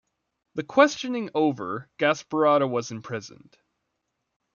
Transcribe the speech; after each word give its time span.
The 0.55 0.63
questioning 0.63 1.29
over, 1.35 1.87
Gasparotto 1.99 2.67
was 2.67 2.89
imprisoned. 2.89 3.55